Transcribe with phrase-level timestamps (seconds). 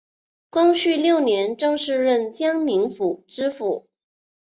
[0.49, 3.85] 光绪六年正式任江宁府知府。